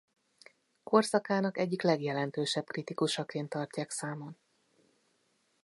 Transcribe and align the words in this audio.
Korszakának 0.83 1.57
egyik 1.57 1.81
legjelentősebb 1.81 2.65
kritikusaként 2.65 3.49
tartják 3.49 3.89
számon. 3.91 4.37